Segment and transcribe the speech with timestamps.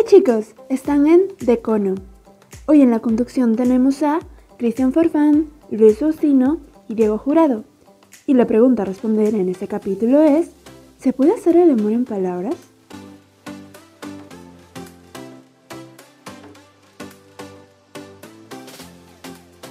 [0.00, 1.94] Hey chicos, están en Decono.
[2.64, 4.20] Hoy en la conducción tenemos a
[4.56, 7.64] Cristian Forfán, Luis Ostino y Diego Jurado.
[8.26, 10.52] Y la pregunta a responder en este capítulo es,
[10.98, 12.54] ¿se puede hacer el amor en palabras?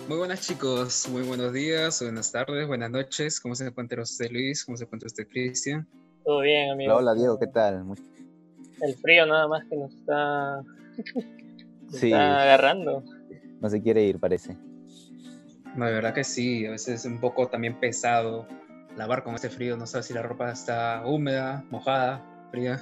[0.08, 3.40] Muy buenas chicos, muy buenos días, buenas tardes, buenas noches.
[3.40, 4.64] ¿Cómo se encuentra usted Luis?
[4.64, 5.88] ¿Cómo se encuentra usted Cristian?
[6.24, 6.94] Todo bien, amigo.
[6.94, 7.84] Hola, Diego, ¿qué tal?
[8.82, 10.62] El frío nada más que nos está,
[11.94, 13.04] está agarrando.
[13.60, 14.58] No se quiere ir, parece.
[15.76, 18.48] No, de verdad que sí, a veces es un poco también pesado
[18.96, 22.82] lavar con este frío, no sabes si la ropa está húmeda, mojada, fría.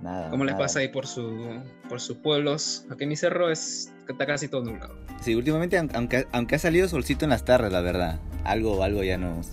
[0.00, 0.30] Nada.
[0.30, 2.86] ¿Cómo les pasa ahí por, su, por sus pueblos?
[2.90, 4.94] Aquí en mi cerro es, está casi todo nublado.
[5.20, 8.20] Sí, últimamente, aunque, aunque ha salido solcito en las tardes, la verdad.
[8.44, 9.52] Algo, algo ya nos,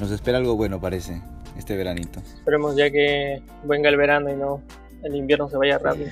[0.00, 1.22] nos espera algo bueno, parece,
[1.56, 2.20] este veranito.
[2.20, 4.62] Esperemos ya que venga el verano y no
[5.02, 6.10] el invierno se vaya rápido.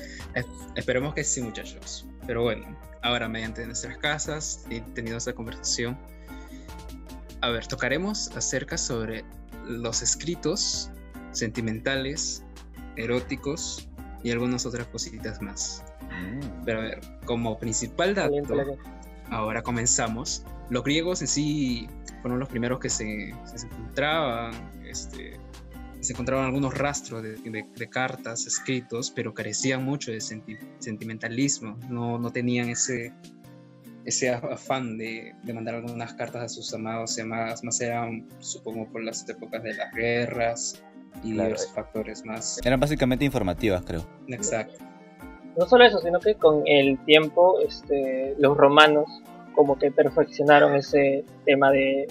[0.75, 2.07] esperemos que sí, muchachos.
[2.27, 2.65] Pero bueno,
[3.03, 5.97] ahora mediante nuestras casas, he tenido esta conversación.
[7.41, 9.25] A ver, tocaremos acerca sobre
[9.67, 10.91] los escritos
[11.33, 12.45] sentimentales
[12.97, 13.89] eróticos
[14.23, 15.85] y algunas otras cositas más.
[16.11, 16.65] Mm.
[16.65, 18.35] Pero a ver, como principal dato,
[19.31, 20.45] ahora comenzamos.
[20.69, 21.89] Los griegos en sí
[22.21, 24.53] fueron los primeros que se, se encontraban,
[24.91, 25.39] este,
[26.01, 32.69] se encontraban algunos rastros de, cartas escritos, pero carecían mucho de sentimentalismo, no, no tenían
[32.69, 33.13] ese,
[34.05, 38.89] ese afán de, de, mandar algunas cartas a sus amados y amadas, más eran, supongo,
[38.91, 40.83] por las épocas de las guerras,
[41.23, 42.61] y diversos factores más.
[42.65, 44.07] Eran básicamente informativas, creo.
[44.29, 44.85] Exacto.
[45.57, 49.07] No solo eso, sino que con el tiempo este, los romanos
[49.55, 52.07] como que perfeccionaron ese tema de,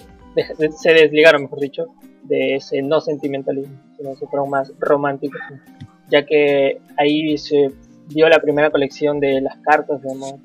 [0.78, 1.86] se desligaron, mejor dicho,
[2.30, 5.40] de ese no sentimentalismo, sino se fueron más románticos,
[6.08, 7.72] ya que ahí se
[8.06, 10.38] dio la primera colección de las cartas de amor.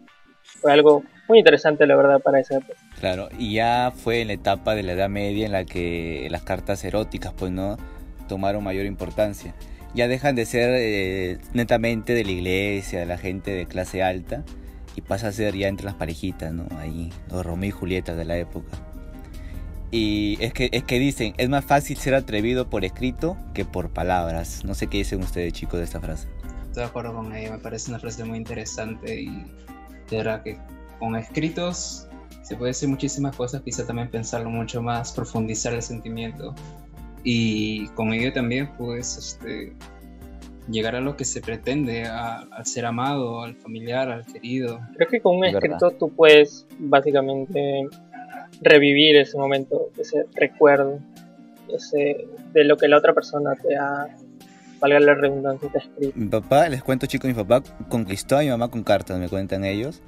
[0.44, 2.74] Fue algo muy interesante, la verdad, para esa época.
[3.00, 6.42] Claro, y ya fue en la etapa de la Edad Media en la que las
[6.42, 7.78] cartas eróticas, pues no,
[8.28, 9.54] tomaron mayor importancia.
[9.94, 14.44] Ya dejan de ser eh, netamente de la iglesia, de la gente de clase alta,
[14.96, 16.68] y pasa a ser ya entre las parejitas, ¿no?
[16.80, 18.95] Ahí, los Romeo y Julieta de la época.
[19.92, 23.90] Y es que, es que dicen, es más fácil ser atrevido por escrito que por
[23.90, 24.64] palabras.
[24.66, 26.28] No sé qué dicen ustedes, chicos, de esta frase.
[26.68, 29.46] Estoy de acuerdo con ella, me parece una frase muy interesante y
[30.10, 30.58] de verdad que
[31.00, 32.08] con escritos
[32.44, 36.54] se puede decir muchísimas cosas, quizá también pensarlo mucho más, profundizar el sentimiento
[37.24, 39.74] y con ello también pues este,
[40.70, 44.80] llegar a lo que se pretende, al ser amado, al familiar, al querido.
[44.96, 47.88] Creo que con un escrito tú puedes básicamente
[48.62, 51.00] revivir ese momento, ese recuerdo,
[51.74, 54.08] ese, de lo que la otra persona te ha,
[54.80, 56.14] valga la redundancia, te ha escrito.
[56.16, 59.66] Mi papá, les cuento chicos, mi papá conquistó a mi mamá con cartas, me cuentan
[59.66, 60.02] ellos.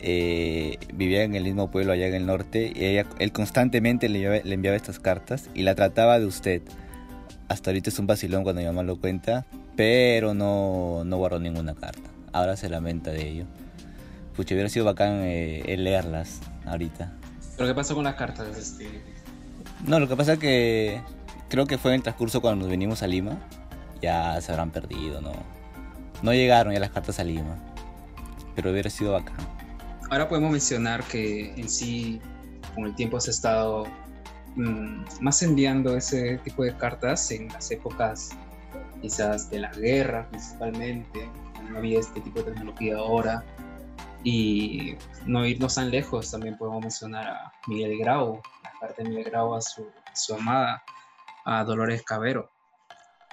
[0.00, 4.44] Eh, vivía en el mismo pueblo allá en el norte y ella, él constantemente le,
[4.44, 6.62] le, enviaba estas cartas y la trataba de usted.
[7.48, 11.74] Hasta ahorita es un vacilón cuando mi mamá lo cuenta, pero no, no guardó ninguna
[11.74, 12.10] carta.
[12.32, 13.44] Ahora se lamenta de ello.
[14.36, 17.12] Pucha, hubiera sido bacán eh, leerlas ahorita.
[17.56, 18.56] ¿Pero qué pasó con las cartas?
[18.56, 19.02] Este?
[19.86, 21.00] No, lo que pasa es que
[21.48, 23.38] creo que fue en el transcurso cuando nos venimos a Lima.
[24.02, 25.32] Ya se habrán perdido, ¿no?
[26.22, 27.56] No llegaron ya las cartas a Lima.
[28.54, 29.36] Pero hubiera sido bacán.
[30.10, 32.20] Ahora podemos mencionar que en sí,
[32.74, 33.86] con el tiempo se ha estado
[34.54, 38.30] mm, más enviando ese tipo de cartas en las épocas
[39.02, 41.28] quizás de la guerra principalmente,
[41.70, 43.44] no había este tipo de tecnología ahora.
[44.28, 49.26] Y no irnos tan lejos, también podemos mencionar a Miguel Grau, la carta de Miguel
[49.26, 50.82] Grau a su, su amada,
[51.44, 52.50] a Dolores Cabero,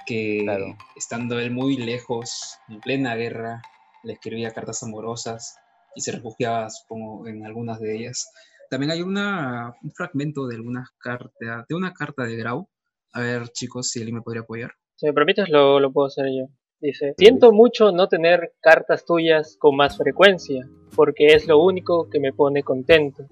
[0.06, 0.46] que
[0.94, 3.60] estando él muy lejos, en plena guerra,
[4.04, 5.58] le escribía cartas amorosas
[5.96, 8.30] y se refugiaba, supongo, en algunas de ellas.
[8.70, 12.68] También hay una, un fragmento de algunas cartas, de una carta de Grau.
[13.12, 14.70] A ver, chicos, si alguien me podría apoyar.
[14.94, 16.54] Si me permites, lo, lo puedo hacer yo.
[16.84, 22.20] Dice, siento mucho no tener cartas tuyas con más frecuencia, porque es lo único que
[22.20, 23.24] me pone contento.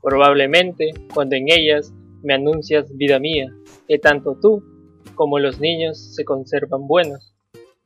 [0.00, 3.52] Probablemente, cuando en ellas me anuncias vida mía,
[3.88, 4.62] que tanto tú
[5.16, 7.34] como los niños se conservan buenos.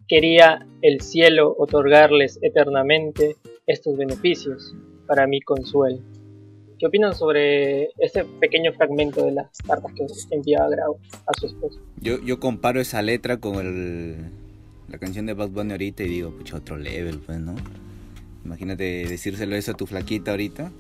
[0.07, 3.37] Quería el cielo otorgarles eternamente
[3.67, 4.75] estos beneficios
[5.07, 5.97] para mi consuelo.
[6.79, 10.05] ¿Qué opinan sobre ese pequeño fragmento de las cartas que
[10.37, 11.81] enviaba Grau a su esposa?
[12.03, 14.46] Yo, yo comparo esa letra con el,
[14.89, 17.55] la canción de Bad Bunny ahorita y digo, pucha, otro level, pues, ¿no?
[18.45, 20.71] Imagínate decírselo eso a tu flaquita ahorita.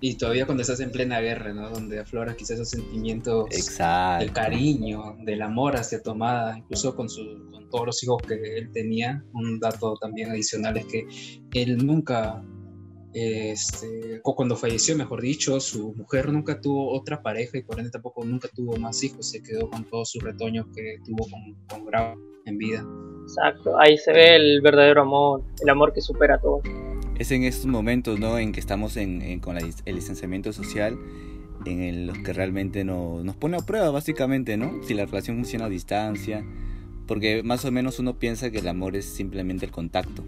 [0.00, 1.70] Y todavía cuando estás en plena guerra, ¿no?
[1.70, 4.24] Donde aflora quizás esos sentimientos Exacto.
[4.24, 8.72] del cariño, del amor hacia Tomada, incluso con, su, con todos los hijos que él
[8.72, 9.24] tenía.
[9.32, 11.06] Un dato también adicional es que
[11.54, 12.42] él nunca,
[13.14, 18.24] este, cuando falleció, mejor dicho, su mujer nunca tuvo otra pareja y por ende tampoco
[18.24, 22.16] nunca tuvo más hijos, se quedó con todos sus retoños que tuvo con, con Grau
[22.44, 22.84] en vida.
[23.22, 26.60] Exacto, ahí se ve el verdadero amor, el amor que supera todo.
[27.18, 28.38] Es en estos momentos, ¿no?
[28.38, 30.98] En que estamos en, en- con la el distanciamiento social,
[31.64, 34.82] en el- los que realmente no- nos pone a prueba, básicamente, ¿no?
[34.86, 36.44] Si la relación funciona a distancia,
[37.06, 40.22] porque más o menos uno piensa que el amor es simplemente el contacto,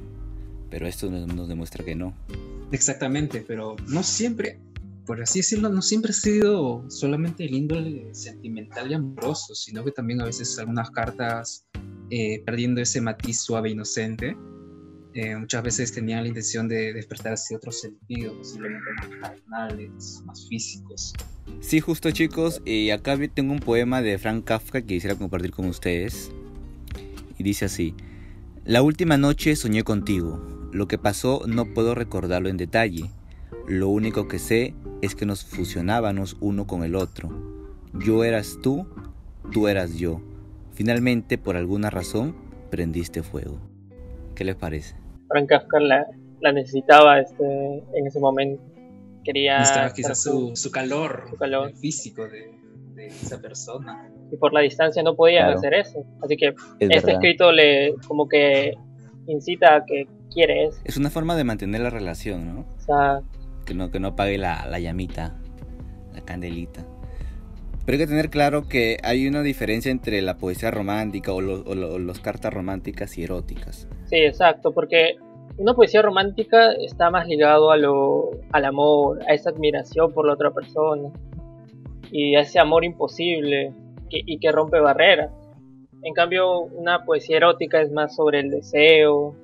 [0.70, 2.14] pero esto nos, nos demuestra que no.
[2.72, 4.58] Exactamente, pero no siempre,
[5.06, 9.90] por así decirlo, no siempre ha sido solamente el índole sentimental y amoroso, sino que
[9.92, 11.64] también a veces algunas cartas,
[12.16, 14.36] eh, perdiendo ese matiz suave e inocente,
[15.14, 18.88] eh, muchas veces tenían la intención de despertar hacia otros sentidos, posiblemente
[19.20, 21.12] más carnales, más físicos.
[21.58, 25.66] Sí, justo chicos, y acá tengo un poema de Frank Kafka que quisiera compartir con
[25.66, 26.30] ustedes.
[27.36, 27.96] Y dice así,
[28.64, 33.10] La última noche soñé contigo, lo que pasó no puedo recordarlo en detalle,
[33.66, 34.72] lo único que sé
[35.02, 37.28] es que nos fusionábamos uno con el otro.
[37.92, 38.86] Yo eras tú,
[39.50, 40.22] tú eras yo.
[40.74, 42.34] Finalmente, por alguna razón,
[42.70, 43.58] prendiste fuego.
[44.34, 44.96] ¿Qué les parece?
[45.28, 46.06] Frank Kafka la,
[46.40, 47.44] la necesitaba este,
[47.94, 48.62] en ese momento.
[49.24, 51.72] Quería Necesitaba quizás su- calor, su calor.
[51.76, 52.52] físico de,
[52.94, 54.10] de esa persona.
[54.32, 55.58] y por la distancia no Claro.
[55.58, 56.04] hacer eso.
[56.22, 56.48] Así que
[56.80, 58.74] Es este escrito le como que
[59.26, 60.78] incita a que quiere eso.
[60.84, 62.60] Es una forma de mantener la relación, ¿no?
[62.76, 63.20] O sea,
[63.64, 65.38] que no, que no apague la, la llamita,
[66.12, 66.84] la candelita.
[67.84, 71.66] Pero hay que tener claro que hay una diferencia entre la poesía romántica o, los
[71.66, 73.88] o lo- o las cartas románticas y eróticas.
[74.06, 75.16] sí, exacto, porque
[75.58, 80.32] una poesía romántica está más ligado a lo, al amor, a esa admiración por la
[80.34, 81.10] otra persona
[82.10, 83.72] y a ese amor imposible
[84.10, 85.30] que, y que rompe barreras.
[86.02, 89.34] En cambio, una poesía erótica es más sobre el deseo,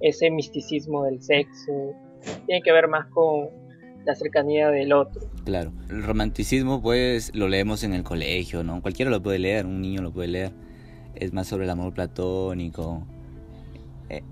[0.00, 1.92] ese misticismo del sexo,
[2.46, 3.48] tiene que ver más con
[4.04, 5.22] la cercanía del otro.
[5.44, 5.72] Claro.
[5.90, 8.80] El romanticismo, pues, lo leemos en el colegio, ¿no?
[8.82, 10.52] Cualquiera lo puede leer, un niño lo puede leer.
[11.14, 13.06] Es más sobre el amor platónico.
[14.08, 14.22] E-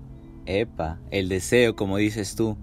[0.45, 2.57] epa, el deseo, como dices tú.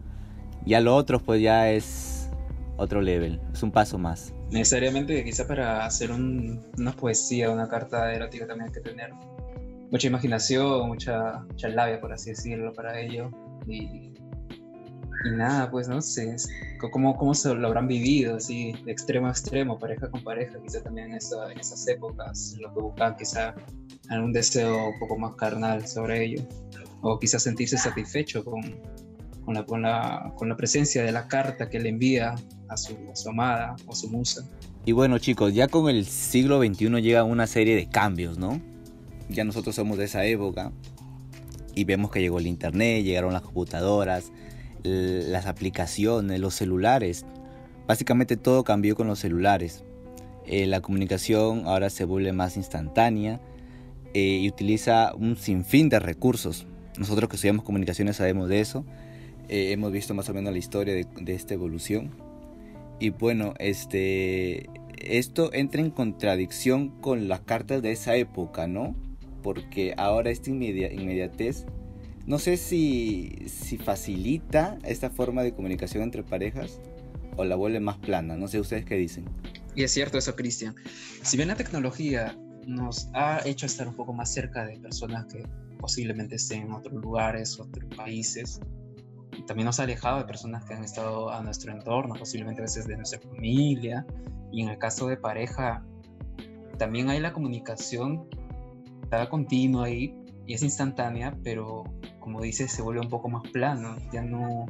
[0.64, 2.28] Ya lo otro, pues, ya es
[2.76, 3.40] otro level.
[3.52, 4.34] Es un paso más.
[4.50, 9.10] Necesariamente, quizá para hacer un- una poesía, una carta erótica también hay que tener
[9.90, 13.30] mucha imaginación, mucha, mucha labia, por así decirlo, para ello.
[13.66, 14.12] Y,
[15.24, 16.36] y nada, pues no sé,
[16.92, 20.82] cómo, cómo se lo habrán vivido, así, de extremo a extremo, pareja con pareja, quizá
[20.82, 23.54] también en, en esas épocas, lo que buscaban quizá
[24.10, 26.42] algún deseo un poco más carnal sobre ello,
[27.02, 28.62] o quizás sentirse satisfecho con,
[29.44, 32.34] con, la, con, la, con la presencia de la carta que le envía
[32.68, 34.44] a su, a su amada o su musa.
[34.84, 38.60] Y bueno chicos, ya con el siglo XXI llega una serie de cambios, ¿no?
[39.28, 40.72] Ya nosotros somos de esa época
[41.74, 44.32] y vemos que llegó el internet, llegaron las computadoras,
[44.84, 47.24] las aplicaciones, los celulares.
[47.86, 49.84] Básicamente todo cambió con los celulares.
[50.46, 53.40] Eh, la comunicación ahora se vuelve más instantánea
[54.14, 56.66] eh, y utiliza un sinfín de recursos.
[56.98, 58.84] Nosotros que estudiamos comunicaciones sabemos de eso.
[59.48, 62.10] Eh, hemos visto más o menos la historia de, de esta evolución.
[63.00, 64.68] Y bueno, este
[65.00, 68.96] esto entra en contradicción con las cartas de esa época, ¿no?
[69.42, 71.66] Porque ahora esta inmedia- inmediatez,
[72.28, 76.78] no sé si, si facilita esta forma de comunicación entre parejas
[77.38, 78.36] o la vuelve más plana.
[78.36, 79.24] No sé ustedes qué dicen.
[79.74, 80.74] Y es cierto eso, Cristian.
[81.22, 85.42] Si bien la tecnología nos ha hecho estar un poco más cerca de personas que
[85.80, 88.60] posiblemente estén en otros lugares, otros países,
[89.46, 92.86] también nos ha alejado de personas que han estado a nuestro entorno, posiblemente a veces
[92.86, 94.04] de nuestra familia,
[94.52, 95.82] y en el caso de pareja,
[96.76, 98.28] también hay la comunicación,
[99.04, 100.14] está continua ahí,
[100.46, 101.84] y es instantánea, pero
[102.20, 104.66] como dices, se vuelve un poco más plano, ya no,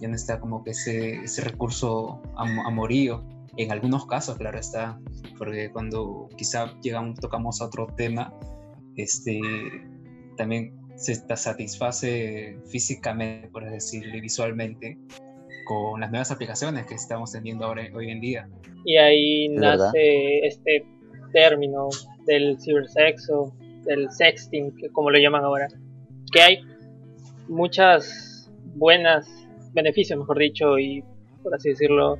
[0.00, 3.24] ya no está como que ese, ese recurso am- amorío.
[3.56, 4.98] En algunos casos, claro está,
[5.36, 8.32] porque cuando quizá llegamos, tocamos a otro tema,
[8.96, 9.40] este,
[10.36, 14.98] también se está- satisface físicamente, por decirlo, y visualmente,
[15.66, 18.48] con las nuevas aplicaciones que estamos teniendo ahora, hoy en día.
[18.84, 20.84] Y ahí Es nace este
[21.32, 21.88] término
[22.26, 25.68] del cibersexo, del sexting, que como lo llaman ahora,
[26.32, 26.58] que hay
[27.48, 29.28] muchas buenas
[29.72, 31.02] beneficios, mejor dicho, y
[31.42, 32.18] por así decirlo,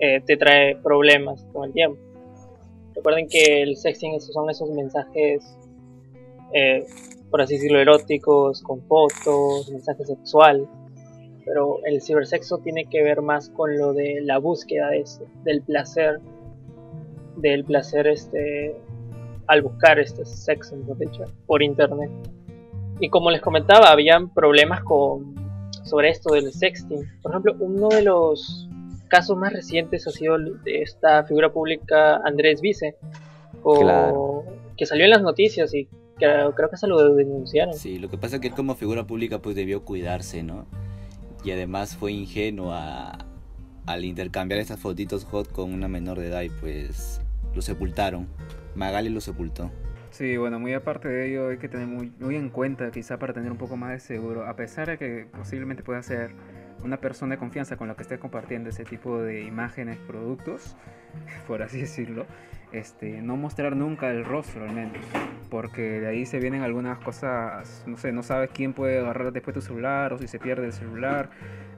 [0.00, 2.00] eh, te trae problemas con el tiempo.
[2.94, 5.56] Recuerden que el sexting son esos mensajes,
[6.52, 6.84] eh,
[7.30, 10.66] por así decirlo, eróticos, con fotos, mensajes sexuales,
[11.44, 15.04] pero el cibersexo tiene que ver más con lo de la búsqueda de
[15.44, 16.20] del placer,
[17.36, 18.76] del placer este
[19.48, 20.76] al buscar este sexo,
[21.46, 22.10] por internet.
[23.02, 25.34] Y como les comentaba, habían problemas con
[25.82, 27.04] sobre esto del sexting.
[27.20, 28.68] Por ejemplo, uno de los
[29.08, 32.94] casos más recientes ha sido de esta figura pública Andrés Vice,
[34.76, 37.74] que salió en las noticias y creo, creo que se lo denunciaron.
[37.74, 40.66] Sí, lo que pasa es que él como figura pública pues debió cuidarse, ¿no?
[41.44, 46.50] Y además fue ingenuo al intercambiar estas fotitos hot con una menor de edad y
[46.50, 47.20] pues
[47.52, 48.28] lo sepultaron.
[48.76, 49.72] Magali lo sepultó.
[50.12, 53.50] Sí, bueno, muy aparte de ello hay que tener muy, en cuenta quizá para tener
[53.50, 56.32] un poco más de seguro, a pesar de que posiblemente pueda ser
[56.84, 60.76] una persona de confianza con la que esté compartiendo ese tipo de imágenes, productos,
[61.46, 62.26] por así decirlo,
[62.72, 64.98] este, no mostrar nunca el rostro al menos,
[65.48, 69.54] porque de ahí se vienen algunas cosas, no sé, no sabes quién puede agarrar después
[69.54, 71.30] tu celular o si se pierde el celular,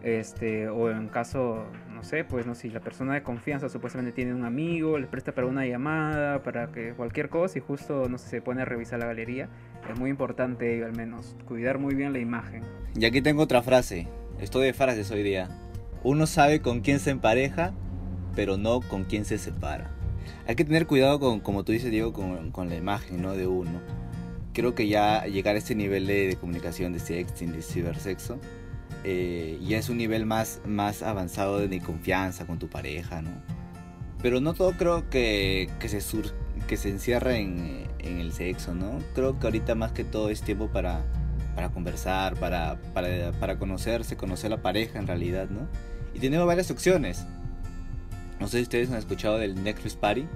[0.02, 1.66] este, o en caso,
[2.04, 5.46] sé, pues no si la persona de confianza supuestamente tiene un amigo, le presta para
[5.46, 9.06] una llamada, para que cualquier cosa y justo no sé, se pone a revisar la
[9.06, 9.48] galería,
[9.90, 12.62] es muy importante al menos cuidar muy bien la imagen.
[12.94, 14.06] Y aquí tengo otra frase,
[14.40, 15.48] estoy de frases hoy día.
[16.02, 17.72] Uno sabe con quién se empareja,
[18.36, 19.90] pero no con quién se separa.
[20.46, 23.32] Hay que tener cuidado con, como tú dices, Diego, con, con la imagen ¿no?
[23.32, 23.80] de uno.
[24.52, 28.38] Creo que ya llegar a este nivel de, de comunicación, de sexting, de cibersexo,
[29.04, 33.30] eh, ya es un nivel más, más avanzado de confianza con tu pareja, ¿no?
[34.22, 36.24] Pero no todo creo que, que se, sur,
[36.66, 38.98] que se encierra en, en, el sexo, ¿no?
[39.14, 41.04] Creo que ahorita más que todo es tiempo para,
[41.54, 45.68] para conversar, para, para, para conocerse, conocer a la pareja en realidad, ¿no?
[46.14, 47.26] Y tenemos varias opciones.
[48.40, 50.26] No sé si ustedes han escuchado del Netflix Party,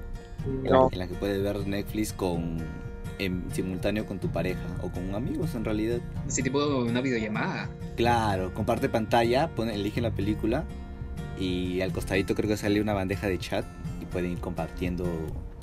[0.64, 0.90] no.
[0.92, 2.58] en la que puedes ver Netflix con
[3.18, 6.00] en simultáneo con tu pareja o con amigos en realidad.
[6.26, 7.68] Ese tipo de una videollamada.
[7.96, 10.64] Claro, comparte pantalla, pone, elige la película
[11.38, 13.64] y al costadito creo que sale una bandeja de chat
[14.00, 15.04] y pueden ir compartiendo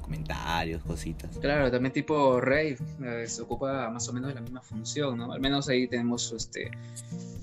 [0.02, 1.36] comentarios, cositas.
[1.40, 5.32] Claro, también tipo Rave eh, se ocupa más o menos de la misma función, ¿no?
[5.32, 6.70] Al menos ahí tenemos este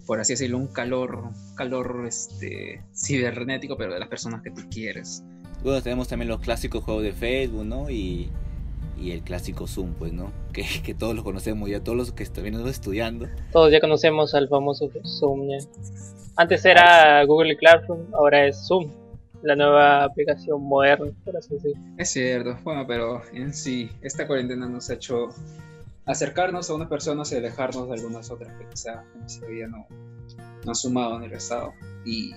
[0.06, 5.22] por así decirlo, un calor, calor este, cibernético, pero de las personas que tú quieres.
[5.62, 7.88] Bueno, tenemos también los clásicos juegos de Facebook, ¿no?
[7.88, 8.30] Y
[9.02, 10.32] y el clásico Zoom, pues, ¿no?
[10.52, 13.26] Que, que todos lo conocemos ya, todos los que estamos estudiando.
[13.52, 15.58] Todos ya conocemos al famoso Zoom, ya.
[16.36, 18.90] Antes era Google Classroom, ahora es Zoom,
[19.42, 21.82] la nueva aplicación moderna, por así decirlo.
[21.98, 25.28] Es cierto, bueno, pero en sí, esta cuarentena nos ha hecho
[26.06, 29.86] acercarnos a unas personas y alejarnos de algunas otras que quizá en nuestra vida no,
[30.64, 31.72] no han sumado ni restado.
[32.04, 32.32] Y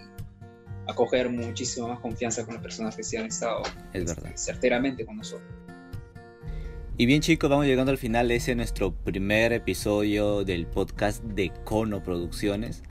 [0.87, 4.31] acoger muchísima más confianza con las personas que sí han estado es verdad.
[4.35, 5.49] certeramente con nosotros.
[6.97, 11.51] Y bien chicos, vamos llegando al final de ese nuestro primer episodio del podcast de
[11.65, 12.83] Cono Producciones.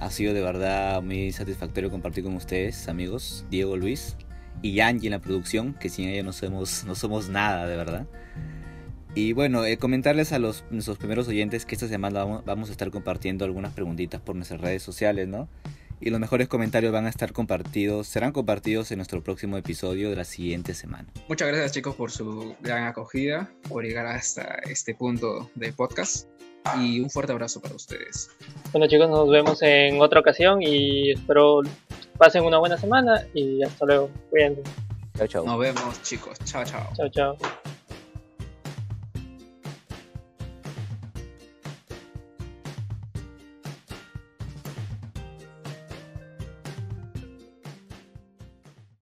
[0.00, 4.16] Ha sido de verdad muy satisfactorio compartir con ustedes, amigos, Diego Luis
[4.60, 8.08] y Angie en la producción, que sin ella no somos, no somos nada, de verdad.
[9.14, 12.72] Y bueno, eh, comentarles a los, nuestros primeros oyentes que esta semana vamos, vamos a
[12.72, 15.48] estar compartiendo algunas preguntitas por nuestras redes sociales, ¿no?
[16.04, 20.16] Y los mejores comentarios van a estar compartidos, serán compartidos en nuestro próximo episodio de
[20.16, 21.08] la siguiente semana.
[21.28, 26.28] Muchas gracias chicos por su gran acogida, por llegar hasta este punto del podcast
[26.78, 28.28] y un fuerte abrazo para ustedes.
[28.70, 31.62] Bueno chicos, nos vemos en otra ocasión y espero
[32.18, 34.10] pasen una buena semana y hasta luego.
[34.28, 34.62] Cuídense.
[35.16, 35.44] Chao, chao.
[35.46, 36.38] Nos vemos chicos.
[36.44, 36.86] Chao, chao.
[36.94, 37.63] Chao, chao.